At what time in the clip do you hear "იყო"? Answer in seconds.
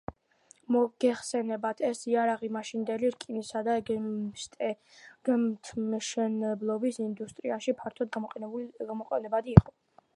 9.59-9.77